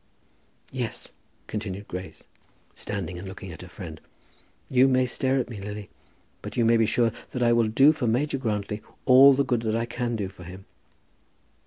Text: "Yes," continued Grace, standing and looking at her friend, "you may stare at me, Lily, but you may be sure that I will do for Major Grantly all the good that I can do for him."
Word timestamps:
"Yes," 0.71 1.11
continued 1.45 1.87
Grace, 1.87 2.25
standing 2.73 3.19
and 3.19 3.27
looking 3.27 3.51
at 3.51 3.61
her 3.61 3.67
friend, 3.67 4.01
"you 4.67 4.87
may 4.87 5.05
stare 5.05 5.37
at 5.37 5.47
me, 5.47 5.61
Lily, 5.61 5.91
but 6.41 6.57
you 6.57 6.65
may 6.65 6.75
be 6.75 6.87
sure 6.87 7.11
that 7.29 7.43
I 7.43 7.53
will 7.53 7.67
do 7.67 7.91
for 7.91 8.07
Major 8.07 8.39
Grantly 8.39 8.81
all 9.05 9.35
the 9.35 9.45
good 9.45 9.61
that 9.61 9.75
I 9.75 9.85
can 9.85 10.15
do 10.15 10.27
for 10.27 10.43
him." 10.43 10.65